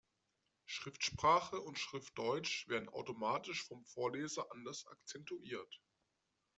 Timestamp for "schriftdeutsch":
1.77-2.67